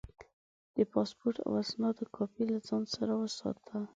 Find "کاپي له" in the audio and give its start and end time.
2.15-2.57